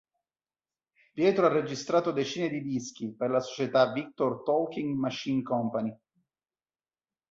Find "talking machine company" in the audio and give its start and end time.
4.41-5.95